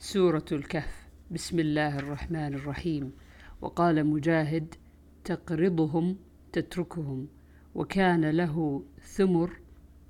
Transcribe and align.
سورة 0.00 0.44
الكهف. 0.52 1.08
بسم 1.30 1.58
الله 1.58 1.98
الرحمن 1.98 2.54
الرحيم. 2.54 3.12
وقال 3.60 4.06
مجاهد 4.06 4.74
تقرضهم 5.24 6.16
تتركهم. 6.52 7.28
وكان 7.74 8.30
له 8.30 8.82
ثمر 9.02 9.50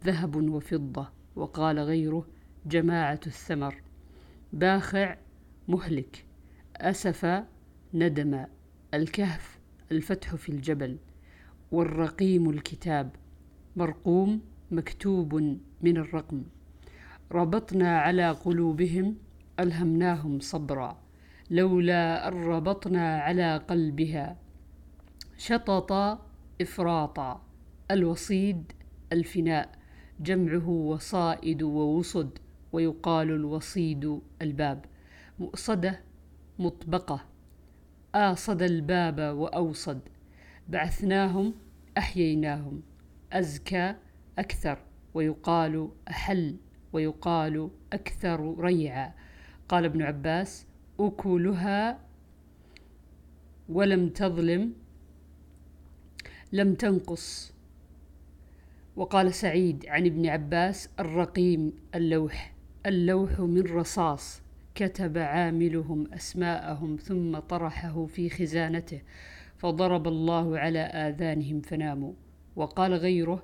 ذهب 0.05 0.37
وفضة. 0.37 1.09
وقال 1.37 1.79
غيره 1.79 2.27
جماعة 2.67 3.21
الثمر. 3.27 3.83
باخع 4.53 5.17
مهلك. 5.69 6.25
أسف 6.77 7.45
ندم. 7.95 8.45
الكهف 8.95 9.59
الفتح 9.93 10.35
في 10.35 10.49
الجبل. 10.49 10.97
والرقيم 11.73 12.51
الكتاب. 12.51 13.11
مرقوم 13.77 14.41
مكتوب 14.71 15.35
من 15.83 15.97
الرقم. 15.97 16.43
ربطنا 17.33 17.99
على 17.99 18.31
قلوبهم 18.31 19.17
ألهمناهم 19.61 20.41
صبرا 20.41 20.99
لولا 21.51 22.29
أن 22.29 22.33
ربطنا 22.45 23.21
على 23.21 23.57
قلبها 23.57 24.37
شطط 25.37 25.93
إفراطا 26.61 27.43
الوصيد 27.91 28.73
الفناء 29.13 29.71
جمعه 30.21 30.69
وصائد 30.69 31.63
ووصد 31.63 32.39
ويقال 32.73 33.31
الوصيد 33.31 34.21
الباب 34.43 34.85
مؤصدة 35.39 36.01
مطبقة 36.59 37.25
آصد 38.15 38.63
الباب 38.63 39.19
وأوصد 39.37 40.01
بعثناهم 40.69 41.55
أحييناهم 41.99 42.83
أزكى 43.33 43.95
أكثر 44.39 44.79
ويقال 45.15 45.89
أحل 46.11 46.57
ويقال 46.93 47.71
أكثر 47.93 48.55
ريعا. 48.59 49.13
قال 49.69 49.85
ابن 49.85 50.03
عباس 50.03 50.67
أكلها 51.01 51.99
ولم 53.69 54.09
تظلم 54.09 54.73
لم 56.53 56.75
تنقص. 56.75 57.53
وقال 58.97 59.35
سعيد 59.35 59.87
عن 59.87 60.07
ابن 60.07 60.27
عباس 60.27 60.91
الرقيم 61.01 61.73
اللوح 61.95 62.55
اللوح 62.87 63.41
من 63.41 63.63
رصاص 63.63 64.43
كتب 64.75 65.19
عاملهم 65.19 66.13
أسماءهم 66.13 66.97
ثم 66.97 67.39
طرحه 67.39 68.07
في 68.07 68.31
خزانته 68.31 69.03
فضرب 69.59 70.09
الله 70.09 70.59
على 70.59 70.79
آذانهم 70.79 71.61
فناموا. 71.61 72.13
وقال 72.57 72.95
غيره 72.95 73.43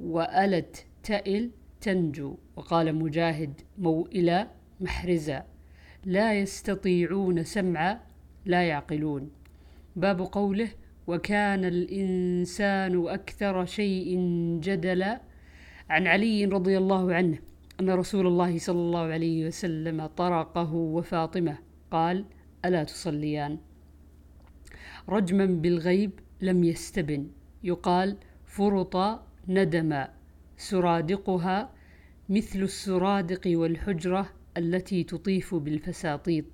وألت 0.00 0.86
تئل 1.02 1.50
تنجو. 1.80 2.36
وقال 2.56 2.94
مجاهد 2.94 3.60
موئلة 3.78 4.57
محرزة. 4.80 5.44
لا 6.04 6.34
يستطيعون 6.34 7.44
سمعا 7.44 8.00
لا 8.46 8.62
يعقلون. 8.62 9.30
باب 9.96 10.20
قوله 10.20 10.68
وكان 11.06 11.64
الإنسان 11.64 13.08
أكثر 13.08 13.64
شيء 13.64 14.18
جدلا. 14.62 15.20
عن 15.90 16.06
علي 16.06 16.44
رضي 16.44 16.78
الله 16.78 17.14
عنه 17.14 17.38
أن 17.80 17.90
رسول 17.90 18.26
الله 18.26 18.58
صلى 18.58 18.80
الله 18.80 19.00
عليه 19.00 19.46
وسلم 19.46 20.06
طرقه 20.06 20.74
وفاطمة. 20.74 21.58
قال 21.90 22.24
ألا 22.64 22.84
تصليان؟ 22.84 23.58
رجما 25.08 25.46
بالغيب 25.46 26.10
لم 26.40 26.64
يستبن. 26.64 27.30
يقال 27.64 28.16
فرط 28.46 28.96
ندما. 29.48 30.08
سرادقها 30.56 31.70
مثل 32.28 32.62
السرادق 32.62 33.40
والحجرة 33.46 34.37
التي 34.58 35.04
تطيف 35.04 35.54
بالفساطيط 35.54 36.44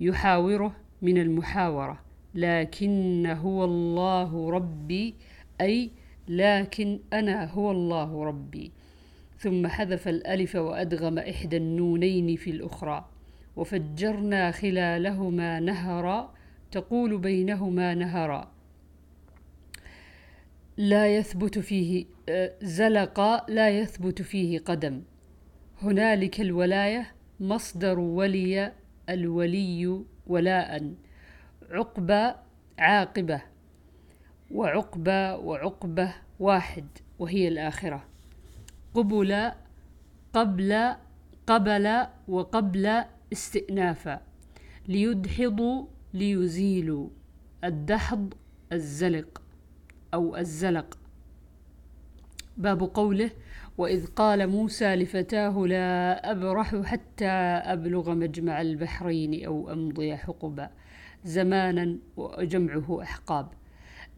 يحاوره 0.00 0.76
من 1.02 1.18
المحاورة 1.18 2.00
لكن 2.34 3.26
هو 3.26 3.64
الله 3.64 4.50
ربي 4.50 5.14
أي 5.60 5.90
لكن 6.28 7.00
أنا 7.12 7.44
هو 7.44 7.70
الله 7.70 8.24
ربي. 8.24 8.72
ثم 9.38 9.66
حذف 9.66 10.08
الألف 10.08 10.54
وأدغم 10.56 11.18
إحدى 11.18 11.56
النونين 11.56 12.36
في 12.36 12.50
الأخرى 12.50 13.08
وفجرنا 13.56 14.50
خلالهما 14.50 15.60
نهرا 15.60 16.34
تقول 16.70 17.18
بينهما 17.18 17.94
نهرا. 17.94 18.52
لا 20.76 21.16
يثبت 21.16 21.58
فيه 21.58 22.04
آه، 22.28 22.52
زلق 22.62 23.50
لا 23.50 23.70
يثبت 23.70 24.22
فيه 24.22 24.58
قدم. 24.58 25.02
هنالك 25.82 26.40
الولاية 26.40 27.12
مصدر 27.40 27.98
ولي 27.98 28.72
الولي 29.08 30.04
ولاء 30.26 30.94
عقبة 31.70 32.34
عاقبة 32.78 33.42
وعقبة 34.50 35.36
وعقبة 35.36 36.14
واحد 36.40 36.86
وهي 37.18 37.48
الآخرة. 37.48 38.04
قبل 38.94 39.52
قبل 40.32 40.94
قبل 41.46 42.06
وقبل 42.28 43.04
استئنافا 43.32 44.20
ليدحضوا 44.88 45.86
ليزيلوا. 46.14 47.08
الدحض 47.64 48.34
الزلق 48.72 49.42
أو 50.14 50.36
الزلق. 50.36 50.98
باب 52.56 52.82
قوله 52.82 53.30
وإذ 53.80 54.06
قال 54.06 54.46
موسى 54.46 54.96
لفتاه 54.96 55.66
لا 55.66 56.30
أبرح 56.30 56.76
حتى 56.76 57.30
أبلغ 57.74 58.14
مجمع 58.14 58.60
البحرين 58.60 59.44
أو 59.44 59.72
أمضي 59.72 60.16
حقبا 60.16 60.70
زمانا 61.24 61.98
وجمعه 62.16 63.02
أحقاب. 63.02 63.48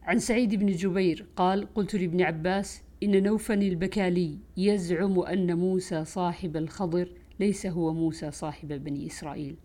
عن 0.03 0.19
سعيد 0.19 0.55
بن 0.55 0.65
جبير 0.65 1.25
قال 1.35 1.73
قلت 1.73 1.95
لابن 1.95 2.21
عباس 2.21 2.83
إن 3.03 3.23
نوفا 3.23 3.53
البكالي 3.53 4.37
يزعم 4.57 5.19
أن 5.19 5.57
موسى 5.57 6.05
صاحب 6.05 6.57
الخضر 6.57 7.09
ليس 7.39 7.65
هو 7.65 7.93
موسى 7.93 8.31
صاحب 8.31 8.67
بني 8.67 9.07
إسرائيل. 9.07 9.55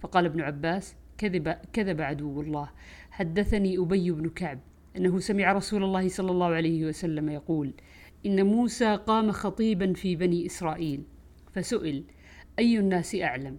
فقال 0.00 0.24
ابن 0.24 0.40
عباس 0.40 0.96
كذب, 1.18 1.48
كذب 1.72 2.00
عدو 2.00 2.40
الله. 2.40 2.70
حدثني 3.10 3.78
أبي 3.78 4.10
بن 4.10 4.28
كعب 4.28 4.58
أنه 4.96 5.18
سمع 5.18 5.52
رسول 5.52 5.84
الله 5.84 6.08
صلى 6.08 6.30
الله 6.30 6.46
عليه 6.46 6.86
وسلم 6.86 7.28
يقول 7.28 7.74
إن 8.26 8.46
موسى 8.46 8.96
قام 8.96 9.32
خطيبا 9.32 9.92
في 9.92 10.16
بني 10.16 10.46
إسرائيل. 10.46 11.02
فسئل 11.52 12.04
أي 12.58 12.78
الناس 12.78 13.14
أعلم؟ 13.14 13.58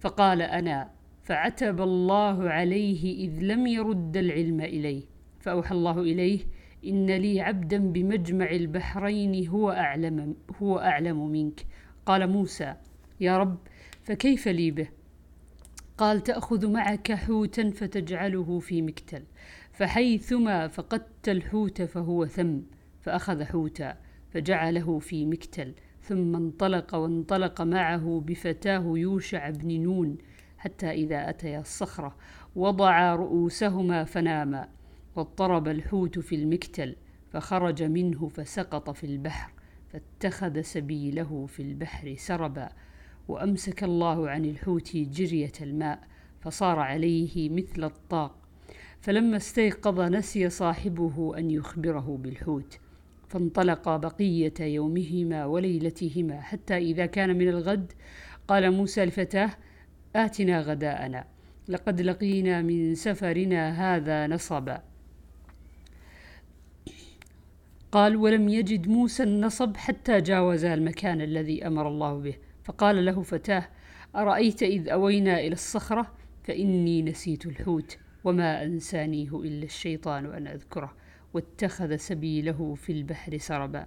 فقال 0.00 0.42
أنا. 0.42 0.90
فعتب 1.22 1.80
الله 1.80 2.50
عليه 2.50 3.28
إذ 3.28 3.42
لم 3.42 3.66
يرد 3.66 4.16
العلم 4.16 4.60
إليه. 4.60 5.02
فأوحى 5.40 5.74
الله 5.74 6.00
إليه 6.00 6.40
إن 6.86 7.06
لي 7.06 7.40
عبدا 7.40 7.78
بمجمع 7.78 8.50
البحرين 8.50 9.48
هو 9.48 9.70
أعلم, 9.70 10.36
هو 10.62 10.78
أعلم 10.78 11.28
منك. 11.28 11.66
قال 12.06 12.30
موسى 12.30 12.74
يا 13.20 13.38
رب 13.38 13.58
فكيف 14.02 14.48
لي 14.48 14.70
به؟ 14.70 14.88
قال 15.98 16.22
تأخذ 16.22 16.66
معك 16.66 17.12
حوتا 17.12 17.70
فتجعله 17.70 18.58
في 18.58 18.82
مكتل 18.82 19.22
فحيثما 19.72 20.68
فقدت 20.68 21.28
الحوت 21.28 21.82
فهو 21.82 22.26
ثم. 22.26 22.58
فأخذ 23.00 23.44
حوتا 23.44 23.96
فجعله 24.30 24.98
في 24.98 25.26
مكتل 25.26 25.74
ثم 26.02 26.36
انطلق 26.36 26.94
وانطلق 26.94 27.60
معه 27.62 28.22
بفتاه 28.26 28.92
يوشع 28.96 29.50
بن 29.50 29.80
نون 29.80 30.18
حتى 30.58 30.90
إذا 30.90 31.30
أتيا 31.30 31.60
الصخرة. 31.60 32.16
وضعا 32.56 33.16
رؤوسهما 33.16 34.04
فناما 34.04 34.68
واضطرب 35.16 35.68
الحوت 35.68 36.18
في 36.18 36.34
المكتل 36.34 36.96
فخرج 37.32 37.82
منه 37.82 38.28
فسقط 38.28 38.90
في 38.90 39.04
البحر 39.04 39.52
فاتخذ 39.88 40.60
سبيله 40.60 41.46
في 41.46 41.62
البحر 41.62 42.14
سربا. 42.18 42.68
وأمسك 43.28 43.84
الله 43.84 44.30
عن 44.30 44.44
الحوت 44.44 44.96
جرية 44.96 45.52
الماء 45.60 46.00
فصار 46.40 46.78
عليه 46.78 47.50
مثل 47.50 47.84
الطاق. 47.84 48.38
فلما 49.00 49.36
استيقظ 49.36 50.00
نسي 50.00 50.50
صاحبه 50.50 51.38
أن 51.38 51.50
يخبره 51.50 52.18
بالحوت. 52.22 52.78
فانطلقا 53.28 53.96
بقية 53.96 54.54
يومهما 54.60 55.44
وليلتهما 55.44 56.40
حتى 56.40 56.76
إذا 56.76 57.06
كان 57.06 57.38
من 57.38 57.48
الغد. 57.48 57.92
قال 58.48 58.70
موسى 58.70 59.04
لفتاه 59.04 59.50
آتنا 60.16 60.60
غداءنا. 60.60 61.24
لقد 61.68 62.00
لقينا 62.00 62.62
من 62.62 62.94
سفرنا 62.94 63.96
هذا 63.96 64.26
نصبا. 64.26 64.82
قال 67.92 68.16
ولم 68.16 68.48
يجد 68.48 68.88
موسى 68.88 69.22
النصب 69.22 69.76
حتى 69.76 70.20
جاوزا 70.20 70.74
المكان 70.74 71.20
الذي 71.20 71.66
أمر 71.66 71.88
الله 71.88 72.18
به. 72.18 72.34
فقال 72.64 73.04
له 73.04 73.22
فتاه 73.22 73.68
أرأيت 74.16 74.62
إذ 74.62 74.88
أوينا 74.88 75.40
إلى 75.40 75.52
الصخرة؟ 75.52 76.12
فإني 76.44 77.02
نسيت 77.02 77.46
الحوت 77.46 77.98
وما 78.24 78.64
أنسانيه 78.64 79.40
إلا 79.40 79.64
الشيطان 79.64 80.26
أن 80.26 80.46
أذكره. 80.46 80.92
واتخذ 81.34 81.96
سبيله 81.96 82.74
في 82.74 82.92
البحر 82.92 83.38
سربا. 83.38 83.86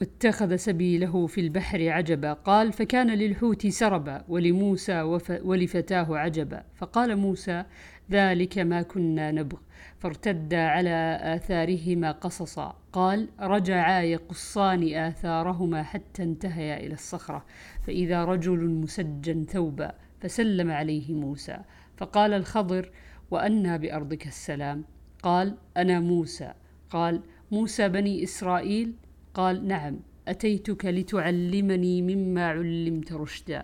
واتخذ 0.00 0.56
سبيله 0.56 1.26
في 1.26 1.40
البحر 1.40 1.88
عجبا. 1.88 2.32
قال 2.32 2.72
فكان 2.72 3.10
للحوت 3.10 3.66
سربا 3.66 4.24
ولموسى 4.28 5.02
ولفتاه 5.44 6.16
عجبا. 6.16 6.64
فقال 6.74 7.16
موسى 7.16 7.64
ذلك 8.10 8.58
ما 8.58 8.82
كنا 8.82 9.30
نبغ. 9.30 9.58
فارتدا 9.98 10.60
على 10.60 11.18
آثارهما 11.22 12.12
قصصا. 12.12 12.76
قال 12.92 13.28
رجعا 13.40 14.02
يقصان 14.02 14.94
آثارهما 14.94 15.82
حتى 15.82 16.22
انتهيا 16.22 16.80
إلى 16.80 16.94
الصخرة. 16.94 17.44
فإذا 17.86 18.24
رجل 18.24 18.66
مسجا 18.66 19.44
ثوبا. 19.48 20.05
فسلم 20.20 20.70
عليه 20.70 21.14
موسى 21.14 21.58
فقال 21.96 22.32
الخضر 22.32 22.90
وأنى 23.30 23.78
بأرضك 23.78 24.26
السلام. 24.26 24.84
قال 25.22 25.56
أنا 25.76 26.00
موسى. 26.00 26.52
قال 26.90 27.20
موسى 27.52 27.88
بني 27.88 28.24
إسرائيل؟ 28.24 28.92
قال 29.34 29.68
نعم. 29.68 30.00
أتيتك 30.28 30.86
لتعلمني 30.86 32.02
مما 32.02 32.46
علمت 32.46 33.12
رشدا. 33.12 33.62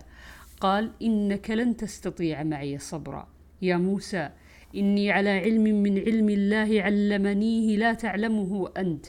قال 0.61 0.91
إنك 1.03 1.51
لن 1.51 1.77
تستطيع 1.77 2.43
معي 2.43 2.79
صبرا. 2.79 3.29
يا 3.63 3.77
موسى 3.77 4.31
إني 4.77 5.11
على 5.11 5.31
علم 5.31 5.63
من 5.63 5.99
علم 5.99 6.29
الله 6.29 6.83
علمنيه 6.83 7.77
لا 7.77 7.93
تعلمه 7.95 8.69
أنت 8.77 9.07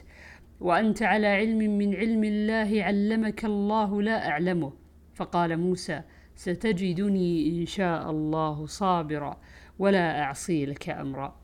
وأنت 0.60 1.04
على 1.04 1.28
علم 1.28 1.78
من 1.78 1.96
علم 1.96 2.24
الله 2.24 2.84
علمك 2.84 3.46
الله 3.46 4.02
لا 4.02 4.30
أعلمه. 4.30 4.74
فقال 5.14 5.58
موسى 5.58 6.02
ستجدني 6.36 7.62
إن 7.62 7.66
شاء 7.66 8.12
الله 8.12 8.66
صابرا 8.66 9.40
ولا 9.80 10.22
أعصي 10.22 10.66
لك 10.66 10.90
أمرا. 10.90 11.40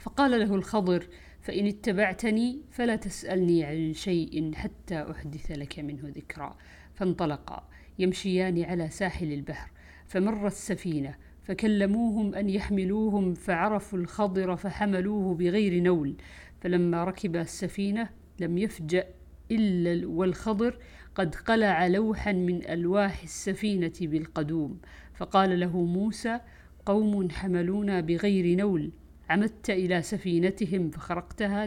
فقال 0.00 0.30
له 0.30 0.54
الخضر 0.54 1.06
فإن 1.40 1.66
اتبعتني 1.66 2.62
فلا 2.70 2.96
تسألني 2.96 3.64
عن 3.64 3.92
شيء 3.92 4.54
حتى 4.54 5.10
أحدث 5.10 5.50
لك 5.50 5.78
منه 5.78 6.00
ذكرا. 6.04 6.56
فانطلقا 6.94 7.68
يمشيان 7.98 8.62
على 8.64 8.88
ساحل 8.88 9.32
البحر 9.32 9.70
فمر 10.06 10.46
السفينة 10.46 11.14
فكلموهم 11.42 12.34
أن 12.34 12.50
يحملوهم 12.50 13.34
فعرفوا 13.34 13.98
الخضر 13.98 14.56
فحملوه 14.56 15.34
بغير 15.34 15.82
نول. 15.82 16.16
فلما 16.60 17.04
ركب 17.04 17.36
السفينة 17.36 18.08
لم 18.40 18.58
يفجأ 18.58 19.06
إلا 19.50 20.06
والخضر 20.06 20.78
قد 21.14 21.34
قلع 21.34 21.86
لوحا 21.86 22.32
من 22.32 22.70
ألواح 22.70 23.22
السفينة 23.22 23.92
بالقدوم. 24.00 24.78
فقال 25.14 25.60
له 25.60 25.80
موسى 25.80 26.40
قوم 26.86 27.30
حملونا 27.30 28.00
بغير 28.00 28.56
نول. 28.56 28.92
عمدت 29.30 29.70
إلى 29.70 30.02
سفينتهم 30.02 30.90
فخرقتها 30.90 31.66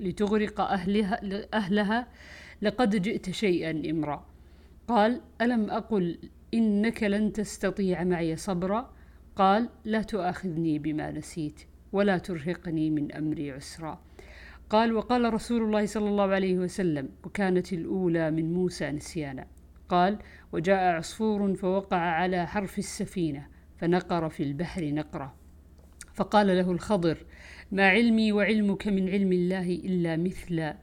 لتغرق 0.00 0.60
أهلها, 0.60 1.20
أهلها 1.54 2.06
لقد 2.62 3.02
جئت 3.02 3.30
شيئا 3.30 3.90
إمرا. 3.90 4.26
قال 4.88 5.20
ألم 5.40 5.70
أقل 5.70 6.18
إنك 6.54 7.02
لن 7.02 7.32
تستطيع 7.32 8.04
معي 8.04 8.36
صبرا؟ 8.36 8.94
قال 9.36 9.68
لا 9.84 10.02
تؤاخذني 10.02 10.78
بما 10.78 11.10
نسيت 11.10 11.60
ولا 11.92 12.18
ترهقني 12.18 12.90
من 12.90 13.12
أمري 13.12 13.50
عسرا. 13.50 14.07
قال 14.70 14.92
وقال 14.92 15.34
رسول 15.34 15.62
الله 15.62 15.86
صلى 15.86 16.08
الله 16.08 16.26
عليه 16.34 16.54
وسلم 16.58 17.08
وكانت 17.24 17.72
الأولى 17.72 18.30
من 18.30 18.52
موسى 18.52 18.90
نسيانا. 18.90 19.46
قال 19.88 20.18
وجاء 20.52 20.96
عصفور 20.96 21.54
فوقع 21.54 21.96
على 21.96 22.46
حرف 22.46 22.78
السفينة 22.78 23.46
فنقر 23.76 24.28
في 24.28 24.42
البحر 24.42 24.84
نقرة. 24.84 25.34
فقال 26.14 26.46
له 26.46 26.70
الخضر 26.70 27.18
ما 27.72 27.88
علمي 27.88 28.32
وعلمك 28.32 28.88
من 28.88 29.08
علم 29.08 29.32
الله 29.32 29.66
إلا 29.70 30.16
مثل 30.16 30.74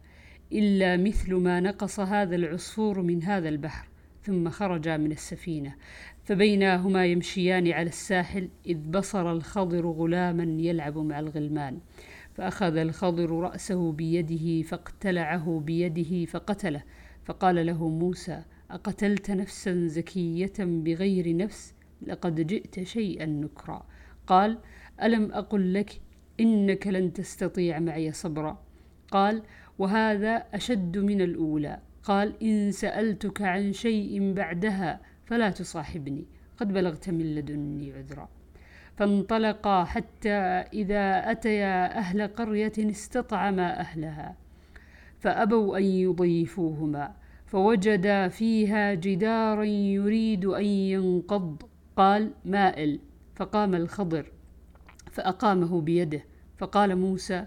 إلا 0.51 0.97
مثل 0.97 1.35
ما 1.35 1.59
نقص 1.59 1.99
هذا 1.99 2.35
العصفور 2.35 3.01
من 3.01 3.23
هذا 3.23 3.49
البحر 3.49 3.87
ثم 4.23 4.49
خرجا 4.49 4.97
من 4.97 5.11
السفينة. 5.11 5.75
فبينا 6.23 6.75
هما 6.75 7.05
يمشيان 7.05 7.71
على 7.71 7.89
الساحل 7.89 8.49
إذ 8.65 8.77
بصر 8.77 9.31
الخضر 9.31 9.87
غلاما 9.87 10.43
يلعب 10.43 10.97
مع 10.97 11.19
الغلمان. 11.19 11.79
فأخذ 12.35 12.77
الخضر 12.77 13.31
رأسه 13.39 13.91
بيده 13.91 14.61
فاقتلعه 14.61 15.63
بيده 15.65 16.25
فقتله. 16.25 16.83
فقال 17.25 17.65
له 17.65 17.89
موسى 17.89 18.43
أقتلت 18.71 19.31
نفسا 19.31 19.87
زكية 19.87 20.53
بغير 20.59 21.37
نفس؟ 21.37 21.73
لقد 22.01 22.47
جئت 22.47 22.83
شيئا 22.83 23.25
نكرا. 23.25 23.85
قال 24.27 24.57
ألم 25.03 25.31
أقل 25.31 25.73
لك 25.73 26.01
إنك 26.39 26.87
لن 26.87 27.13
تستطيع 27.13 27.79
معي 27.79 28.11
صبرا؟ 28.11 28.63
قال 29.11 29.43
وهذا 29.79 30.35
أشد 30.53 30.97
من 30.97 31.21
الأولى. 31.21 31.79
قال 32.03 32.43
إن 32.43 32.71
سألتك 32.71 33.41
عن 33.41 33.73
شيء 33.73 34.33
بعدها 34.33 35.01
فلا 35.25 35.49
تصاحبني. 35.49 36.25
قد 36.57 36.73
بلغت 36.73 37.09
من 37.09 37.35
لدني 37.35 37.93
عذرا. 37.93 38.29
فانطلقا 38.97 39.83
حتى 39.83 40.29
إذا 40.73 41.31
أتيا 41.31 41.97
أهل 41.97 42.27
قرية 42.27 42.73
استطعما 42.77 43.79
أهلها 43.79 44.35
فأبوا 45.19 45.77
أن 45.77 45.83
يضيفوهما 45.83 47.15
فوجدا 47.45 48.27
فيها 48.27 48.93
جدارا 48.93 49.63
يريد 49.63 50.45
أن 50.45 50.65
ينقض 50.65 51.63
قال 51.95 52.31
مائل. 52.45 52.99
فقام 53.35 53.75
الخضر 53.75 54.31
فأقامه 55.11 55.81
بيده 55.81 56.25
فقال 56.57 56.95
موسى 56.95 57.45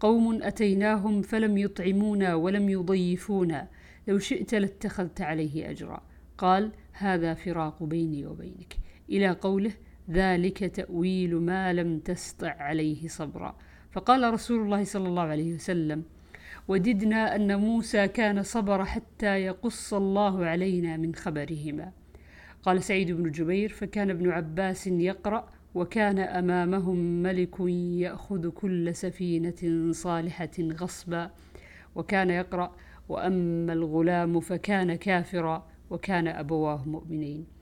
قوم 0.00 0.42
أتيناهم 0.42 1.22
فلم 1.22 1.58
يطعمونا 1.58 2.34
ولم 2.34 2.68
يضيفونا 2.68 3.68
لو 4.08 4.18
شئت 4.18 4.54
لاتخذت 4.54 5.20
عليه 5.20 5.70
أجرا. 5.70 6.02
قال 6.38 6.72
هذا 6.92 7.34
فراق 7.34 7.82
بيني 7.82 8.26
وبينك. 8.26 8.76
إلى 9.10 9.30
قوله 9.30 9.72
ذلك 10.10 10.58
تأويل 10.58 11.36
ما 11.36 11.72
لم 11.72 11.98
تستع 11.98 12.62
عليه 12.62 13.08
صبرا. 13.08 13.56
فقال 13.92 14.32
رسول 14.32 14.62
الله 14.62 14.84
صلى 14.84 15.08
الله 15.08 15.22
عليه 15.22 15.54
وسلم 15.54 16.02
وددنا 16.68 17.36
أن 17.36 17.58
موسى 17.60 18.08
كان 18.08 18.42
صبر 18.42 18.84
حتى 18.84 19.40
يقص 19.40 19.94
الله 19.94 20.46
علينا 20.46 20.96
من 20.96 21.14
خبرهما. 21.14 21.92
قال 22.62 22.82
سعيد 22.82 23.10
بن 23.10 23.30
جبير 23.30 23.68
فكان 23.68 24.10
ابن 24.10 24.30
عباس 24.30 24.86
يقرأ 24.86 25.48
وكان 25.74 26.18
أمامهم 26.18 27.22
ملك 27.22 27.60
يأخذ 28.04 28.48
كل 28.48 28.94
سفينة 28.94 29.92
صالحة 29.92 30.50
غصبا 30.58 31.30
وكان 31.94 32.30
يقرأ 32.30 32.76
وأما 33.08 33.72
الغلام 33.72 34.40
فكان 34.40 34.94
كافرا 34.94 35.66
وكان 35.90 36.28
أبواه 36.28 36.88
مؤمنين. 36.88 37.59